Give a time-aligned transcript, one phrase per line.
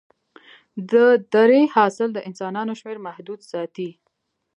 [0.91, 0.93] د
[1.33, 3.89] درې حاصل د انسانانو شمېر محدود ساتي.